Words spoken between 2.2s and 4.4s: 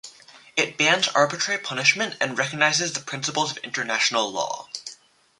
recognises the principles of international